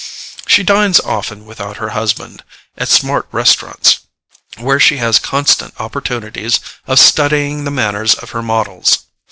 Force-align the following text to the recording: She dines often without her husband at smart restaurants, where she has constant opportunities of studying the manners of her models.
She 0.47 0.63
dines 0.63 0.99
often 0.99 1.45
without 1.45 1.77
her 1.77 1.89
husband 1.89 2.43
at 2.75 2.89
smart 2.89 3.27
restaurants, 3.31 3.99
where 4.57 4.79
she 4.79 4.97
has 4.97 5.19
constant 5.19 5.75
opportunities 5.79 6.59
of 6.87 6.97
studying 6.97 7.65
the 7.65 7.69
manners 7.69 8.15
of 8.15 8.31
her 8.31 8.41
models. 8.41 9.05